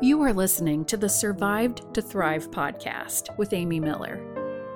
[0.00, 4.20] You are listening to the Survived to Thrive podcast with Amy Miller,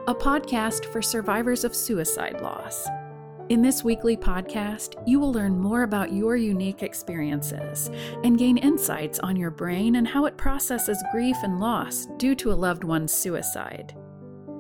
[0.07, 2.87] a podcast for survivors of suicide loss.
[3.49, 7.91] In this weekly podcast, you will learn more about your unique experiences
[8.23, 12.53] and gain insights on your brain and how it processes grief and loss due to
[12.53, 13.95] a loved one's suicide.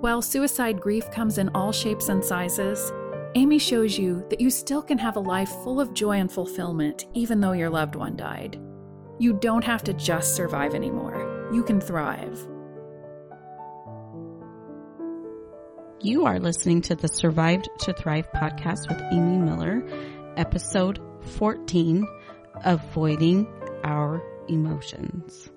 [0.01, 2.93] While suicide grief comes in all shapes and sizes,
[3.37, 7.07] Amy shows you that you still can have a life full of joy and fulfillment
[7.15, 8.61] even though your loved one died.
[9.21, 11.51] You don't have to just survive anymore.
[11.53, 12.39] You can thrive.
[16.01, 19.85] You are listening to the Survived to Thrive podcast with Amy Miller,
[20.37, 21.01] episode
[21.33, 22.07] 14
[22.65, 23.49] Avoiding
[23.83, 25.51] Our Emotions.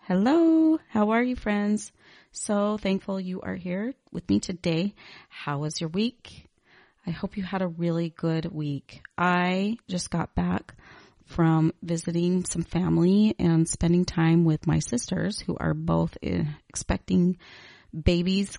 [0.00, 1.92] Hello, how are you, friends?
[2.32, 4.94] So thankful you are here with me today.
[5.28, 6.48] How was your week?
[7.06, 9.02] I hope you had a really good week.
[9.18, 10.74] I just got back
[11.30, 17.38] from visiting some family and spending time with my sisters who are both eh, expecting
[17.94, 18.58] babies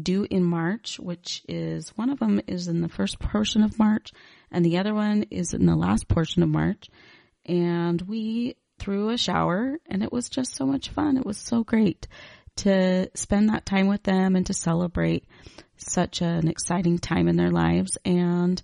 [0.00, 4.12] due in March, which is one of them is in the first portion of March
[4.52, 6.90] and the other one is in the last portion of March.
[7.46, 11.16] And we threw a shower and it was just so much fun.
[11.16, 12.06] It was so great
[12.56, 15.24] to spend that time with them and to celebrate
[15.78, 18.62] such an exciting time in their lives and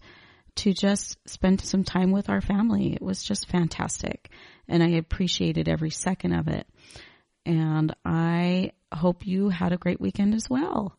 [0.56, 2.92] to just spend some time with our family.
[2.92, 4.30] It was just fantastic.
[4.68, 6.66] And I appreciated every second of it.
[7.44, 10.96] And I hope you had a great weekend as well.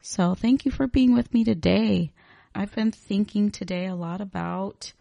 [0.00, 2.12] So thank you for being with me today.
[2.54, 4.92] I've been thinking today a lot about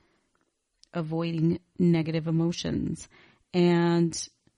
[0.94, 3.08] avoiding negative emotions.
[3.54, 4.16] And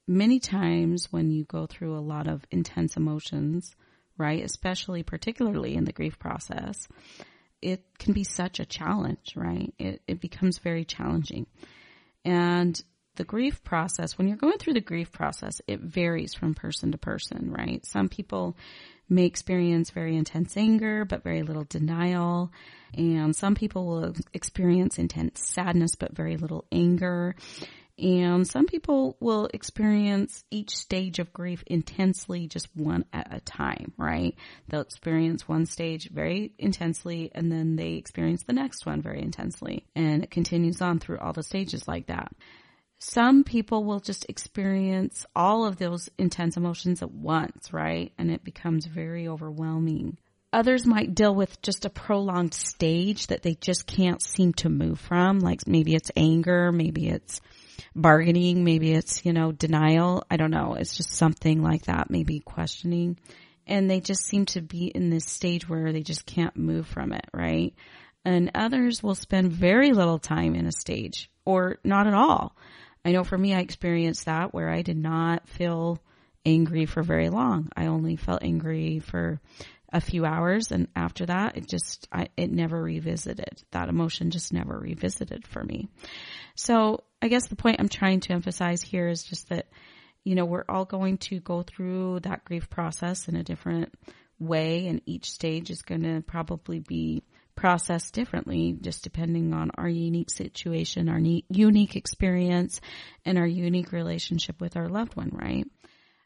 [0.07, 3.75] many times when you go through a lot of intense emotions,
[4.17, 6.87] right, especially particularly in the grief process,
[7.61, 9.73] it can be such a challenge, right?
[9.79, 11.47] It, it becomes very challenging.
[12.23, 12.81] And
[13.15, 16.97] the grief process, when you're going through the grief process, it varies from person to
[16.97, 17.85] person, right?
[17.85, 18.57] Some people
[19.07, 22.51] may experience very intense anger, but very little denial.
[22.93, 27.35] And some people will experience intense sadness, but very little anger.
[27.97, 33.93] And some people will experience each stage of grief intensely, just one at a time,
[33.97, 34.35] right?
[34.67, 39.85] They'll experience one stage very intensely and then they experience the next one very intensely.
[39.95, 42.33] And it continues on through all the stages like that.
[42.99, 48.11] Some people will just experience all of those intense emotions at once, right?
[48.17, 50.17] And it becomes very overwhelming.
[50.51, 54.99] Others might deal with just a prolonged stage that they just can't seem to move
[54.99, 55.39] from.
[55.39, 57.41] Like maybe it's anger, maybe it's
[57.95, 58.63] bargaining.
[58.63, 60.23] Maybe it's, you know, denial.
[60.29, 60.75] I don't know.
[60.75, 62.09] It's just something like that.
[62.09, 63.17] Maybe questioning.
[63.67, 67.11] And they just seem to be in this stage where they just can't move from
[67.11, 67.73] it, right?
[68.23, 72.55] And others will spend very little time in a stage or not at all.
[73.03, 75.99] I know for me, I experienced that where I did not feel
[76.45, 77.69] angry for very long.
[77.75, 79.39] I only felt angry for
[79.95, 83.63] a few hours and after that it just I, it never revisited.
[83.71, 85.87] That emotion just never revisited for me.
[86.55, 89.67] So i guess the point i'm trying to emphasize here is just that
[90.25, 93.93] you know we're all going to go through that grief process in a different
[94.37, 97.23] way and each stage is going to probably be
[97.55, 102.81] processed differently just depending on our unique situation our unique experience
[103.23, 105.65] and our unique relationship with our loved one right?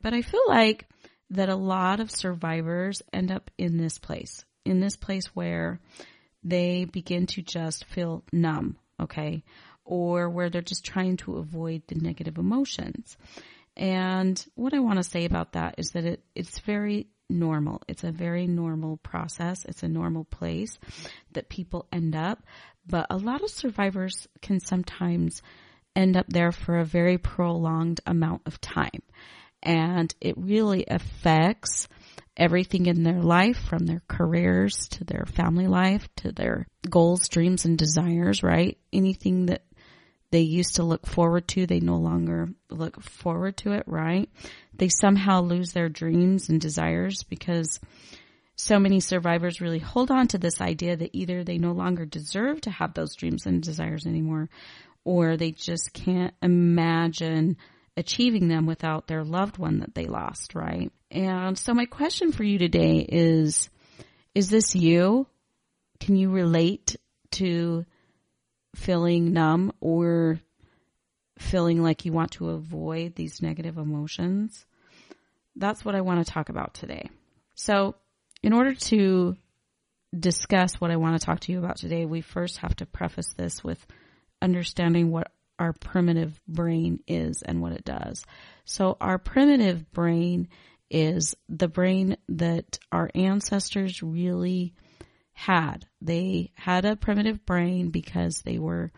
[0.01, 0.87] But i feel like
[1.31, 5.79] that a lot of survivors end up in this place, in this place where
[6.43, 9.43] they begin to just feel numb, okay?
[9.85, 13.17] Or where they're just trying to avoid the negative emotions.
[13.75, 17.81] And what I want to say about that is that it, it's very normal.
[17.87, 19.65] It's a very normal process.
[19.65, 20.79] It's a normal place
[21.33, 22.43] that people end up.
[22.87, 25.41] But a lot of survivors can sometimes
[25.95, 29.01] end up there for a very prolonged amount of time
[29.61, 31.87] and it really affects
[32.37, 37.65] everything in their life from their careers to their family life to their goals, dreams,
[37.65, 38.77] and desires, right?
[38.93, 39.63] Anything that
[40.31, 44.29] they used to look forward to, they no longer look forward to it, right?
[44.73, 47.79] They somehow lose their dreams and desires because
[48.55, 52.61] so many survivors really hold on to this idea that either they no longer deserve
[52.61, 54.49] to have those dreams and desires anymore
[55.03, 57.57] or they just can't imagine
[57.97, 60.91] achieving them without their loved one that they lost, right?
[61.11, 63.69] And so my question for you today is,
[64.35, 65.27] is this you?
[65.99, 66.95] Can you relate
[67.31, 67.85] to
[68.75, 70.39] feeling numb or
[71.37, 74.65] feeling like you want to avoid these negative emotions?
[75.55, 77.09] That's what I want to talk about today.
[77.55, 77.95] So
[78.43, 79.35] in order to
[80.17, 83.33] discuss what I want to talk to you about today, we first have to preface
[83.33, 83.85] this with
[84.41, 88.25] understanding what our primitive brain is and what it does.
[88.65, 90.47] So our primitive brain
[90.89, 94.73] is the brain that our ancestors really
[95.33, 95.85] had.
[96.01, 98.91] They had a primitive brain because they were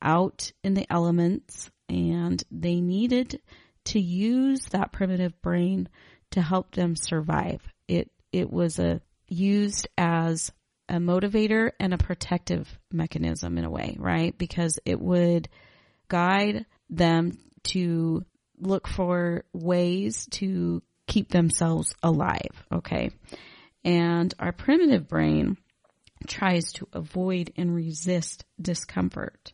[0.00, 3.40] out in the elements and they needed
[3.84, 5.88] to use that primitive brain
[6.30, 7.60] to help them survive.
[7.88, 10.52] It it was a used as
[10.88, 14.36] a motivator and a protective mechanism in a way, right?
[14.36, 15.48] Because it would
[16.08, 18.24] guide them to
[18.58, 23.10] look for ways to keep themselves alive, okay?
[23.84, 25.56] And our primitive brain
[26.28, 29.52] tries to avoid and resist discomfort.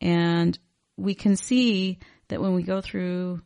[0.00, 0.58] And
[0.96, 1.98] we can see
[2.28, 3.42] that when we go through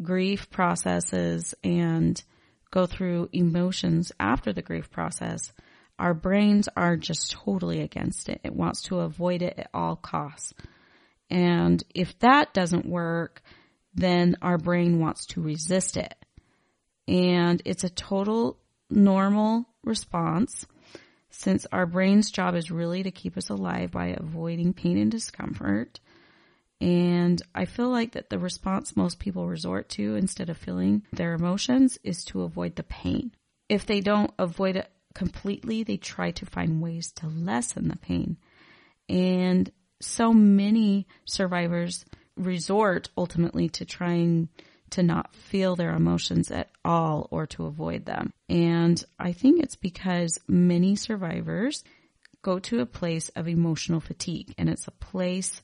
[0.00, 2.22] grief processes and
[2.70, 5.52] go through emotions after the grief process,
[5.98, 8.40] our brains are just totally against it.
[8.44, 10.54] It wants to avoid it at all costs.
[11.30, 13.42] And if that doesn't work,
[13.94, 16.14] then our brain wants to resist it.
[17.06, 18.58] And it's a total
[18.90, 20.66] normal response
[21.30, 26.00] since our brain's job is really to keep us alive by avoiding pain and discomfort.
[26.80, 31.34] And I feel like that the response most people resort to instead of feeling their
[31.34, 33.32] emotions is to avoid the pain.
[33.68, 38.36] If they don't avoid it completely, they try to find ways to lessen the pain.
[39.08, 42.04] And so many survivors
[42.36, 44.48] resort ultimately to trying
[44.90, 48.32] to not feel their emotions at all or to avoid them.
[48.48, 51.84] And I think it's because many survivors
[52.42, 55.60] go to a place of emotional fatigue and it's a place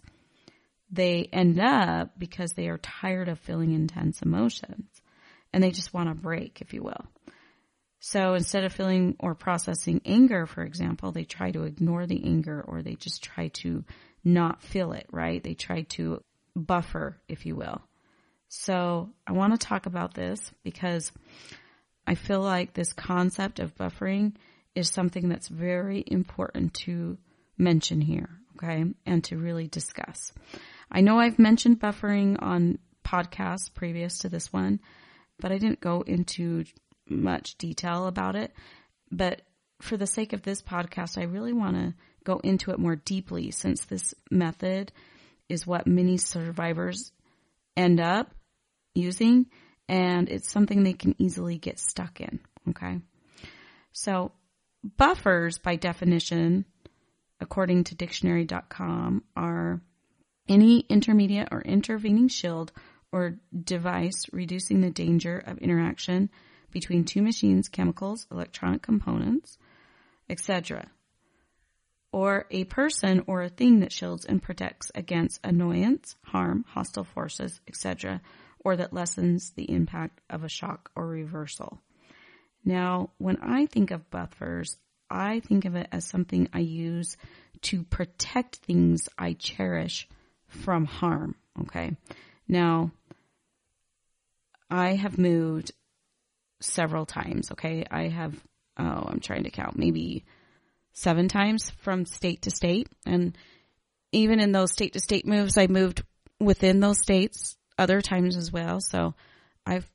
[0.91, 4.87] they end up because they are tired of feeling intense emotions
[5.53, 7.07] and they just want a break, if you will.
[8.01, 12.63] So instead of feeling or processing anger, for example, they try to ignore the anger
[12.67, 13.85] or they just try to
[14.25, 15.43] not feel it, right?
[15.43, 16.23] They try to
[16.57, 17.83] buffer, if you will.
[18.49, 21.13] So I want to talk about this because
[22.07, 24.35] I feel like this concept of buffering
[24.75, 27.19] is something that's very important to
[27.59, 30.33] mention here, okay, and to really discuss.
[30.91, 34.81] I know I've mentioned buffering on podcasts previous to this one,
[35.41, 36.65] but I didn't go into
[37.09, 38.53] much detail about it.
[39.11, 39.43] But
[39.81, 41.95] for the sake of this podcast, I really want to
[42.25, 44.93] go into it more deeply since this method
[45.49, 47.13] is what many survivors
[47.77, 48.35] end up
[48.95, 49.47] using
[49.89, 52.41] and it's something they can easily get stuck in.
[52.71, 53.01] Okay.
[53.93, 54.33] So
[54.97, 56.65] buffers by definition,
[57.41, 59.81] according to dictionary.com, are
[60.49, 62.73] any intermediate or intervening shield
[63.13, 66.31] or device reducing the danger of interaction
[66.71, 69.59] between two machines, chemicals, electronic components,
[70.29, 70.91] etc.
[72.15, 77.61] Or a person or a thing that shields and protects against annoyance, harm, hostile forces,
[77.67, 78.21] etc.,
[78.61, 81.81] or that lessens the impact of a shock or reversal.
[82.65, 84.77] Now, when I think of buffers,
[85.11, 87.17] I think of it as something I use
[87.63, 90.09] to protect things I cherish
[90.47, 91.35] from harm.
[91.63, 91.97] Okay.
[92.47, 92.93] Now,
[94.71, 95.73] I have moved
[96.61, 97.51] several times.
[97.51, 97.85] Okay.
[97.91, 98.35] I have,
[98.79, 100.25] oh, I'm trying to count, maybe
[100.95, 102.89] seven times from state to state.
[103.05, 103.37] And
[104.13, 106.03] even in those state to state moves, I moved
[106.41, 108.81] within those states other times as well.
[108.81, 109.15] So
[109.67, 109.89] I've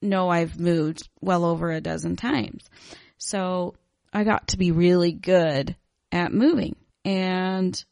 [0.00, 2.68] know I've moved well over a dozen times.
[3.18, 3.74] So
[4.12, 5.76] I got to be really good
[6.10, 6.76] at moving.
[7.04, 7.82] And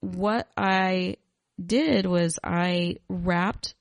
[0.00, 1.16] what I
[1.64, 3.74] did was I wrapped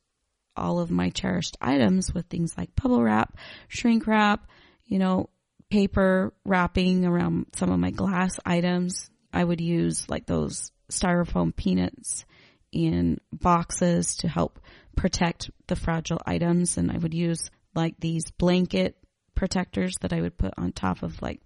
[0.55, 4.45] all of my cherished items with things like bubble wrap, shrink wrap,
[4.85, 5.29] you know,
[5.71, 9.09] paper wrapping around some of my glass items.
[9.33, 12.25] I would use like those styrofoam peanuts
[12.71, 14.59] in boxes to help
[14.95, 16.77] protect the fragile items.
[16.77, 18.97] And I would use like these blanket
[19.33, 21.41] protectors that I would put on top of like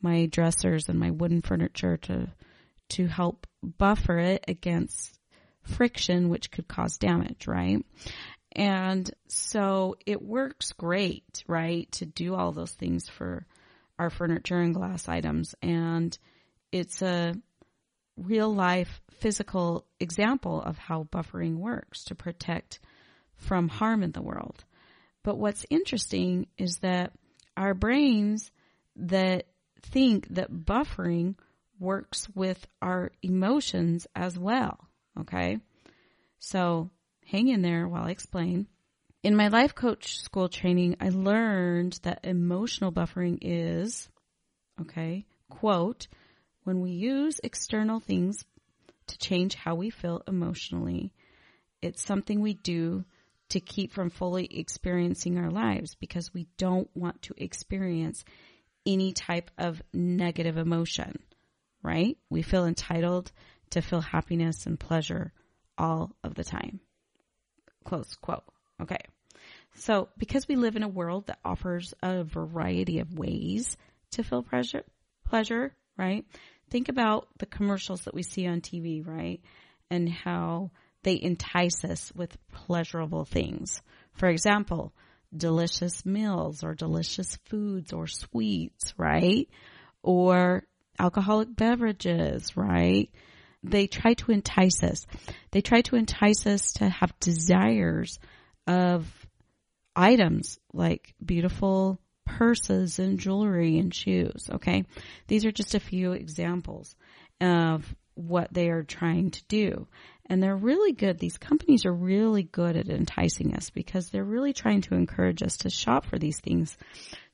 [0.00, 2.28] my dressers and my wooden furniture to,
[2.90, 5.18] to help buffer it against
[5.62, 7.84] friction, which could cause damage, right?
[8.52, 11.90] And so it works great, right?
[11.92, 13.46] To do all those things for
[13.98, 15.54] our furniture and glass items.
[15.62, 16.16] And
[16.72, 17.34] it's a
[18.16, 22.80] real life physical example of how buffering works to protect
[23.36, 24.64] from harm in the world.
[25.22, 27.12] But what's interesting is that
[27.56, 28.50] our brains
[28.96, 29.46] that
[29.82, 31.36] think that buffering
[31.78, 34.78] works with our emotions as well.
[35.20, 35.58] Okay.
[36.38, 36.90] So
[37.26, 38.66] hang in there while I explain.
[39.24, 44.08] In my life coach school training, I learned that emotional buffering is,
[44.80, 46.06] okay, quote,
[46.62, 48.44] when we use external things
[49.08, 51.12] to change how we feel emotionally.
[51.82, 53.04] It's something we do
[53.48, 58.24] to keep from fully experiencing our lives because we don't want to experience
[58.86, 61.18] any type of negative emotion,
[61.82, 62.16] right?
[62.30, 63.32] We feel entitled
[63.70, 65.32] to feel happiness and pleasure
[65.76, 66.80] all of the time.
[67.84, 68.44] Close quote.
[68.80, 69.00] Okay.
[69.74, 73.76] So because we live in a world that offers a variety of ways
[74.12, 74.84] to feel pleasure,
[75.24, 76.24] pleasure, right?
[76.70, 79.40] Think about the commercials that we see on TV, right?
[79.90, 80.70] And how
[81.02, 83.80] they entice us with pleasurable things.
[84.12, 84.92] For example,
[85.34, 89.48] delicious meals or delicious foods or sweets, right?
[90.02, 90.64] Or
[90.98, 93.10] alcoholic beverages, right?
[93.62, 95.06] They try to entice us.
[95.50, 98.18] They try to entice us to have desires
[98.68, 99.06] of
[99.96, 104.48] items like beautiful purses and jewelry and shoes.
[104.52, 104.84] Okay.
[105.26, 106.94] These are just a few examples
[107.40, 109.88] of what they are trying to do.
[110.26, 111.18] And they're really good.
[111.18, 115.56] These companies are really good at enticing us because they're really trying to encourage us
[115.58, 116.76] to shop for these things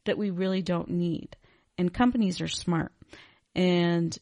[0.05, 1.37] that we really don't need.
[1.77, 2.93] And companies are smart
[3.55, 4.17] and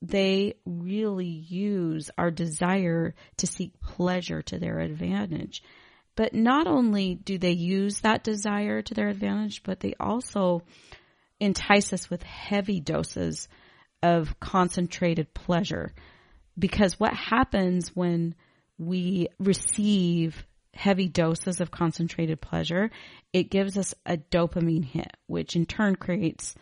[0.00, 5.62] they really use our desire to seek pleasure to their advantage.
[6.14, 10.62] But not only do they use that desire to their advantage, but they also
[11.40, 13.48] entice us with heavy doses
[14.02, 15.92] of concentrated pleasure.
[16.58, 18.34] Because what happens when
[18.78, 22.90] we receive heavy doses of concentrated pleasure,
[23.32, 26.54] it gives us a dopamine hit, which in turn creates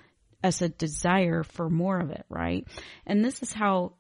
[0.43, 2.67] us a desire for more of it, right?
[3.07, 3.95] And this is how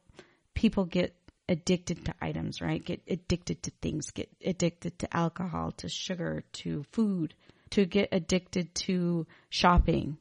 [0.54, 1.14] people get
[1.50, 2.82] addicted to items, right?
[2.82, 7.34] Get addicted to things, get addicted to alcohol, to sugar, to food,
[7.70, 10.16] to get addicted to shopping.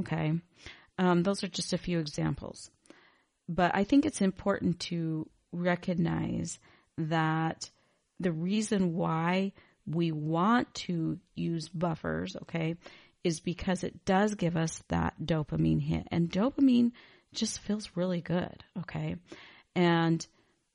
[0.00, 0.34] Okay.
[0.98, 2.70] Um, those are just a few examples.
[3.48, 6.58] But I think it's important to recognize
[6.98, 7.70] that
[8.18, 9.52] the reason why
[9.86, 12.74] we want to use buffers, okay,
[13.22, 16.08] is because it does give us that dopamine hit.
[16.10, 16.90] And dopamine
[17.32, 19.16] just feels really good, okay?
[19.76, 20.26] And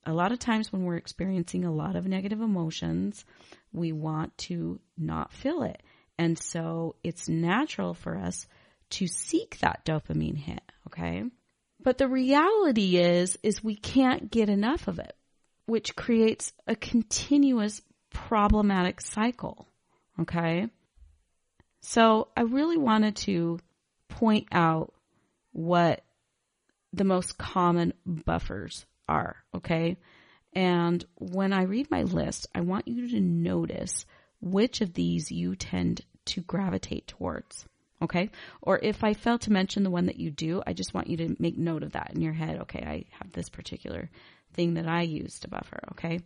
[0.04, 3.24] a lot of times when we're experiencing a lot of negative emotions,
[3.72, 5.82] we want to not feel it.
[6.18, 8.46] And so it's natural for us
[8.90, 11.24] to seek that dopamine hit, okay?
[11.82, 15.16] But the reality is, is we can't get enough of it,
[15.66, 17.80] which creates a continuous
[18.10, 19.66] problematic cycle,
[20.20, 20.68] okay?
[21.80, 23.58] So I really wanted to
[24.08, 24.92] point out
[25.52, 26.04] what
[26.92, 29.96] the most common buffers are, okay?
[30.52, 34.04] And when I read my list, I want you to notice
[34.40, 37.66] which of these you tend to gravitate towards.
[38.02, 38.30] Okay.
[38.60, 41.16] Or if I fail to mention the one that you do, I just want you
[41.18, 42.60] to make note of that in your head.
[42.62, 42.82] Okay.
[42.84, 44.10] I have this particular
[44.54, 45.80] thing that I use to buffer.
[45.92, 46.20] Okay.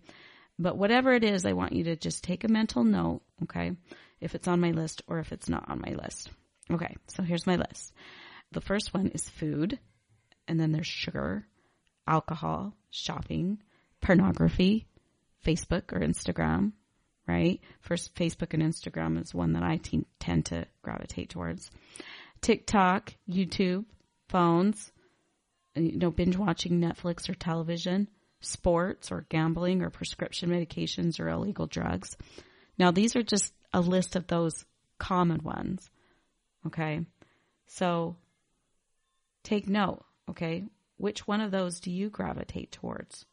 [0.59, 3.21] But whatever it is, I want you to just take a mental note.
[3.42, 3.73] Okay.
[4.21, 6.30] If it's on my list or if it's not on my list.
[6.71, 6.97] Okay.
[7.09, 7.92] So here's my list.
[8.52, 9.78] The first one is food
[10.49, 11.47] and then there's sugar
[12.06, 13.58] alcohol, shopping,
[14.00, 14.86] pornography,
[15.44, 16.72] Facebook or Instagram,
[17.26, 17.60] right?
[17.80, 21.70] First, Facebook and Instagram is one that I te- tend to gravitate towards.
[22.40, 23.84] TikTok, YouTube,
[24.28, 24.92] phones,
[25.76, 28.08] uh, you know, binge watching Netflix or television,
[28.40, 32.16] sports or gambling or prescription medications or illegal drugs.
[32.78, 34.64] Now, these are just a list of those
[34.98, 35.88] common ones.
[36.66, 37.00] Okay.
[37.66, 38.16] So
[39.42, 40.04] take note.
[40.30, 40.64] Okay.
[40.97, 43.25] Which one of those do you gravitate towards?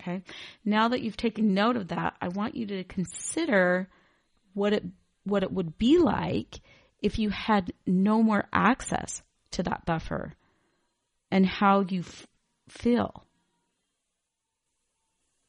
[0.00, 0.22] Okay.
[0.64, 3.88] Now that you've taken note of that, I want you to consider
[4.54, 4.84] what it,
[5.24, 6.60] what it would be like
[7.00, 9.22] if you had no more access
[9.52, 10.34] to that buffer
[11.30, 12.26] and how you f-
[12.68, 13.24] feel.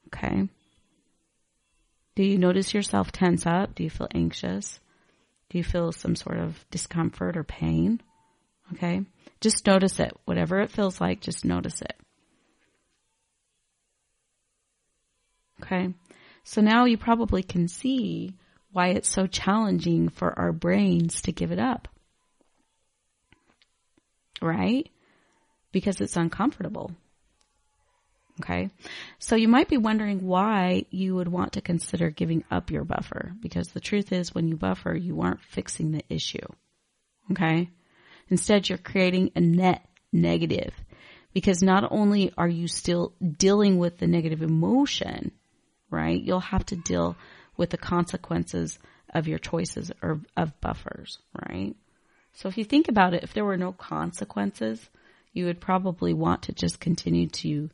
[0.08, 0.48] Okay.
[2.16, 3.76] Do you notice yourself tense up?
[3.76, 4.80] Do you feel anxious?
[5.50, 8.02] Do you feel some sort of discomfort or pain?
[8.74, 9.02] Okay.
[9.42, 10.16] Just notice it.
[10.26, 11.96] Whatever it feels like, just notice it.
[15.62, 15.94] Okay.
[16.44, 18.34] So now you probably can see
[18.72, 21.88] why it's so challenging for our brains to give it up.
[24.42, 24.90] Right?
[25.72, 26.92] Because it's uncomfortable.
[28.42, 28.70] Okay.
[29.20, 33.34] So you might be wondering why you would want to consider giving up your buffer
[33.42, 36.46] because the truth is when you buffer, you aren't fixing the issue.
[37.32, 37.70] Okay.
[38.30, 40.74] Instead, you're creating a net negative
[41.34, 45.32] because not only are you still dealing with the negative emotion,
[45.90, 46.22] right?
[46.22, 47.16] You'll have to deal
[47.58, 48.80] with the consequences
[49.14, 51.76] of your choices or of buffers, right?
[52.34, 54.90] So if you think about it, if there were no consequences,
[55.34, 57.70] you would probably want to just continue to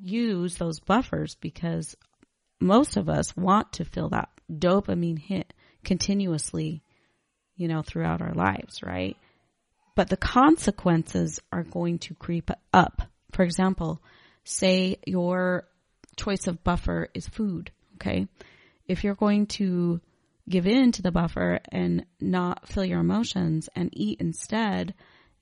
[0.00, 1.96] use those buffers because
[2.60, 5.52] most of us want to feel that dopamine hit
[5.84, 6.82] continuously,
[7.56, 9.16] you know, throughout our lives, right?
[9.94, 13.02] But the consequences are going to creep up.
[13.32, 14.02] For example,
[14.44, 15.68] say your
[16.16, 18.26] choice of buffer is food, okay?
[18.86, 20.00] If you're going to
[20.48, 24.94] give in to the buffer and not feel your emotions and eat instead,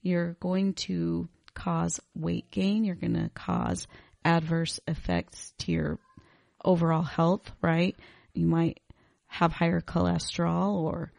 [0.02, 2.85] you're going to cause weight gain.
[2.85, 3.87] You're going to cause
[4.25, 5.99] adverse effects to your
[6.64, 7.97] overall health, right?
[8.35, 8.81] You might
[9.26, 11.12] have higher cholesterol or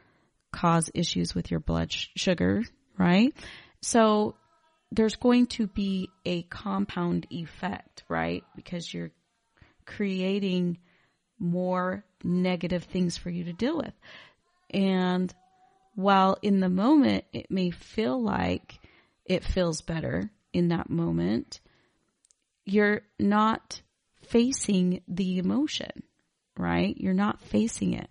[0.51, 2.63] cause issues with your blood sugar,
[2.99, 3.33] right?
[3.81, 4.35] So
[4.91, 8.43] there's going to be a compound effect, right?
[8.55, 9.11] Because you're
[9.85, 10.77] creating
[11.39, 13.93] more negative things for you to deal with.
[14.71, 15.33] And
[15.95, 18.79] while in the moment it may feel like
[19.25, 21.61] it feels better in that moment,
[22.65, 23.81] you're not
[24.27, 26.03] facing the emotion,
[26.57, 26.95] right?
[26.97, 28.09] You're not facing it.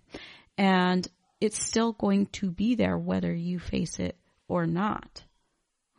[0.57, 1.07] And
[1.39, 4.17] it's still going to be there whether you face it
[4.49, 5.23] or not.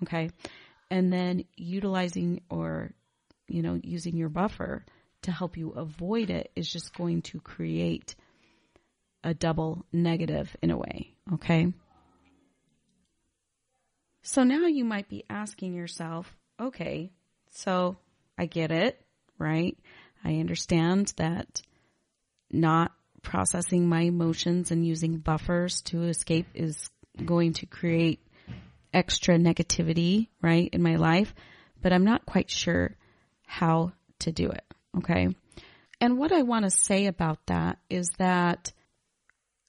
[0.03, 0.31] Okay.
[0.91, 2.93] And then utilizing or,
[3.49, 4.85] you know, using your buffer
[5.23, 8.15] to help you avoid it is just going to create
[9.23, 11.15] a double negative in a way.
[11.35, 11.73] Okay.
[14.23, 17.11] So now you might be asking yourself, okay,
[17.53, 17.97] so
[18.37, 19.01] I get it,
[19.39, 19.77] right?
[20.25, 21.63] I understand that
[22.51, 22.93] not
[23.23, 26.91] processing my emotions and using buffers to escape is
[27.25, 28.21] going to create
[28.93, 31.35] extra negativity, right, in my life,
[31.83, 32.97] but I'm not quite sure
[33.47, 34.65] how to do it.
[34.99, 35.29] Okay.
[36.01, 38.73] And what I want to say about that is that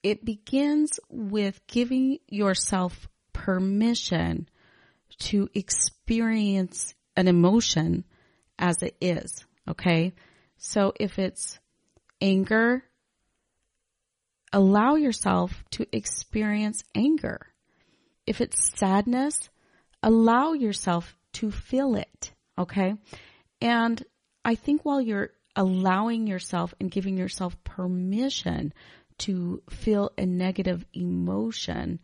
[0.02, 4.48] it begins with giving yourself permission
[5.18, 8.04] to experience an emotion
[8.58, 9.44] as it is.
[9.68, 10.12] Okay.
[10.56, 11.58] So if it's
[12.20, 12.82] anger,
[14.52, 17.51] allow yourself to experience anger.
[18.26, 19.50] If it's sadness,
[20.02, 22.32] allow yourself to feel it.
[22.58, 22.94] Okay.
[23.60, 24.02] And
[24.44, 28.72] I think while you're allowing yourself and giving yourself permission
[29.18, 32.00] to feel a negative emotion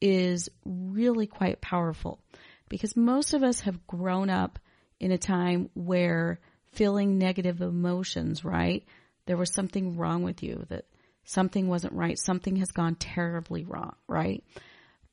[0.00, 2.20] is really quite powerful
[2.68, 4.58] because most of us have grown up
[4.98, 6.40] in a time where
[6.72, 8.84] feeling negative emotions, right?
[9.26, 10.84] There was something wrong with you, that
[11.24, 14.44] something wasn't right, something has gone terribly wrong, right?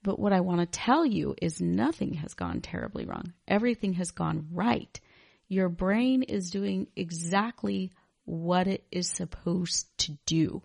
[0.04, 3.34] But what I want to tell you is nothing has gone terribly wrong.
[3.48, 5.00] Everything has gone right.
[5.48, 7.92] Your brain is doing exactly
[8.26, 10.62] what it is supposed to do.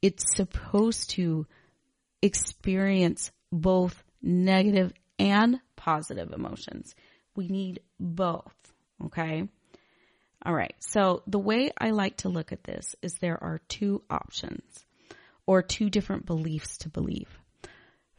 [0.00, 1.46] It's supposed to
[2.22, 6.94] experience both negative and positive emotions.
[7.36, 8.54] We need both.
[9.04, 9.48] Okay.
[10.44, 10.74] All right.
[10.80, 14.84] So the way I like to look at this is there are two options
[15.46, 17.28] or two different beliefs to believe.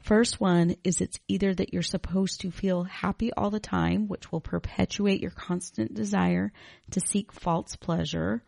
[0.04, 4.32] First one is it's either that you're supposed to feel happy all the time, which
[4.32, 6.52] will perpetuate your constant desire
[6.92, 8.44] to seek false pleasure,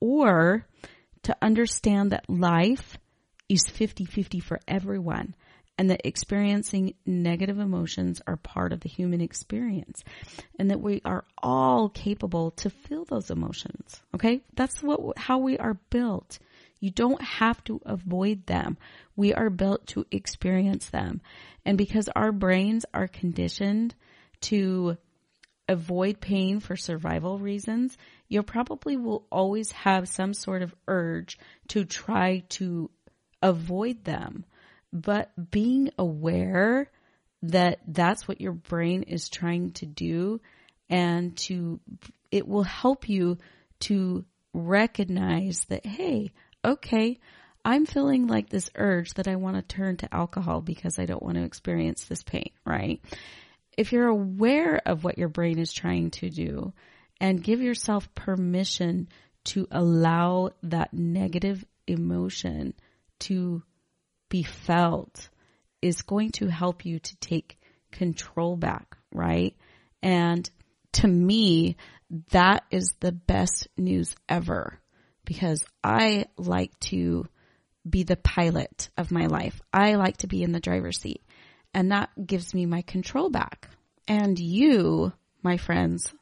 [0.00, 0.66] or
[1.24, 2.96] to understand that life
[3.48, 5.34] is 50-50 for everyone
[5.76, 10.04] and that experiencing negative emotions are part of the human experience
[10.58, 14.00] and that we are all capable to feel those emotions.
[14.14, 14.42] Okay.
[14.54, 16.38] That's what, how we are built.
[16.80, 18.78] You don't have to avoid them.
[19.14, 21.20] We are built to experience them.
[21.64, 23.94] And because our brains are conditioned
[24.42, 24.96] to
[25.68, 27.96] avoid pain for survival reasons,
[28.28, 31.38] you probably will always have some sort of urge
[31.68, 32.90] to try to
[33.42, 34.44] avoid them.
[34.92, 36.90] But being aware
[37.42, 40.40] that that's what your brain is trying to do
[40.88, 41.78] and to,
[42.30, 43.38] it will help you
[43.80, 46.32] to recognize that, hey,
[46.64, 47.18] okay,
[47.64, 51.22] I'm feeling like this urge that I want to turn to alcohol because I don't
[51.22, 53.00] want to experience this pain, right?
[53.76, 56.72] If you're aware of what your brain is trying to do
[57.20, 59.08] and give yourself permission
[59.44, 62.74] to allow that negative emotion
[63.20, 63.62] to
[64.28, 65.28] be felt
[65.82, 67.58] is going to help you to take
[67.90, 69.54] control back, right?
[70.02, 70.48] And
[70.92, 71.76] to me,
[72.30, 74.79] that is the best news ever
[75.30, 77.24] because I like to
[77.88, 79.60] be the pilot of my life.
[79.72, 81.22] I like to be in the driver's seat
[81.72, 83.68] and that gives me my control back.
[84.08, 85.12] And you,
[85.44, 86.12] my friends,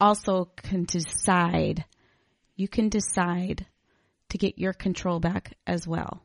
[0.00, 1.84] also can decide,
[2.54, 3.66] you can decide
[4.30, 6.22] to get your control back as well.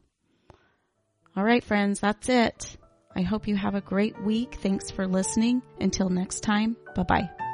[1.36, 2.78] All right, friends, that's it.
[3.14, 4.56] I hope you have a great week.
[4.62, 5.64] Thanks for listening.
[5.82, 7.51] Until next time, bye bye.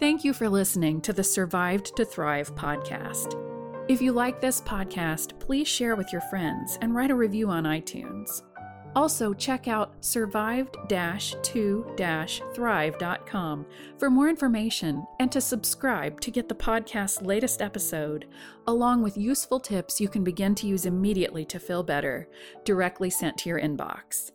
[0.00, 3.34] Thank you for listening to the Survived to Thrive podcast.
[3.86, 7.64] If you like this podcast, please share with your friends and write a review on
[7.64, 8.42] iTunes.
[8.96, 11.94] Also, check out survived 2
[12.54, 13.66] thrive.com
[13.98, 18.26] for more information and to subscribe to get the podcast's latest episode,
[18.68, 22.26] along with useful tips you can begin to use immediately to feel better,
[22.64, 24.30] directly sent to your inbox.